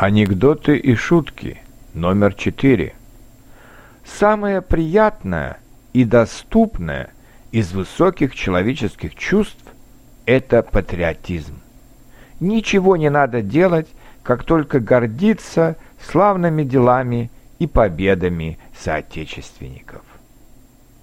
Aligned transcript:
Анекдоты 0.00 0.78
и 0.78 0.94
шутки 0.94 1.58
номер 1.92 2.32
четыре. 2.32 2.94
Самое 4.02 4.62
приятное 4.62 5.58
и 5.92 6.04
доступное 6.04 7.10
из 7.52 7.72
высоких 7.72 8.34
человеческих 8.34 9.14
чувств– 9.14 9.62
это 10.24 10.62
патриотизм. 10.62 11.60
Ничего 12.40 12.96
не 12.96 13.10
надо 13.10 13.42
делать, 13.42 13.88
как 14.22 14.44
только 14.44 14.80
гордиться 14.80 15.76
славными 16.00 16.62
делами 16.62 17.30
и 17.58 17.66
победами 17.66 18.58
соотечественников. 18.82 20.00